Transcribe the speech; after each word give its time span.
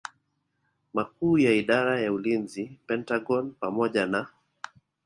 Makuu 0.93 1.37
ya 1.37 1.51
Idara 1.51 1.99
ya 2.01 2.13
Ulinzi 2.13 2.79
Pentagon 2.87 3.51
pamoja 3.53 4.05
na 4.05 4.27